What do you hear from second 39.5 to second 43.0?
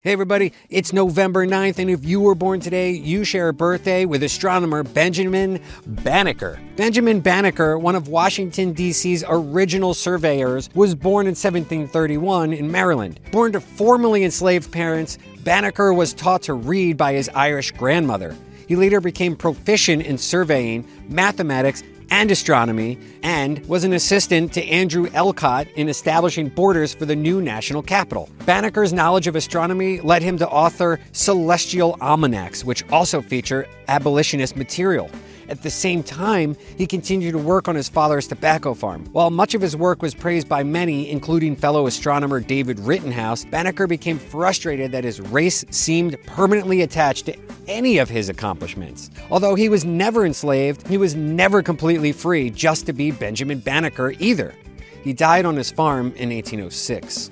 of his work was praised by many, including fellow astronomer David